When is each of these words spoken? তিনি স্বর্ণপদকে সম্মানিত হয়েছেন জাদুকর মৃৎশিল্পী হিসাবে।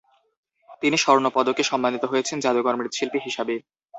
তিনি 0.81 0.97
স্বর্ণপদকে 0.97 1.63
সম্মানিত 1.63 2.03
হয়েছেন 2.05 2.37
জাদুকর 2.39 2.75
মৃৎশিল্পী 2.79 3.19
হিসাবে। 3.23 3.55